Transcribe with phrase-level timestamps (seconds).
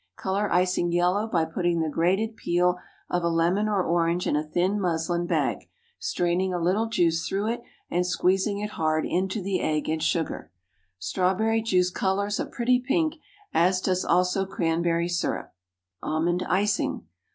[0.15, 4.41] Color icing yellow by putting the grated peel of a lemon or orange in a
[4.43, 9.61] thin muslin bag, straining a little juice through it, and squeezing it hard into the
[9.61, 10.51] egg and sugar.
[10.97, 13.17] Strawberry juice colors a pretty pink,
[13.53, 15.53] as does also cranberry syrup.
[16.01, 17.05] ALMOND ICING.